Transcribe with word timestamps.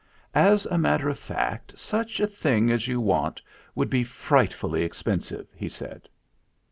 "As 0.33 0.65
a 0.65 0.79
matter 0.79 1.09
of 1.09 1.19
fact, 1.19 1.77
such 1.77 2.19
a 2.19 2.25
thing 2.25 2.71
as 2.71 2.87
you 2.87 2.99
want 2.99 3.39
would 3.75 3.91
be 3.91 4.03
frightfully 4.03 4.81
expensive," 4.81 5.45
he 5.55 5.69
said. 5.69 6.09